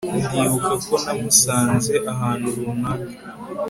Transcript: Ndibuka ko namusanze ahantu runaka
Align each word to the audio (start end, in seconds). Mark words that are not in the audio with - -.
Ndibuka 0.35 0.73
ko 0.85 0.93
namusanze 1.03 1.93
ahantu 2.13 2.47
runaka 2.57 3.11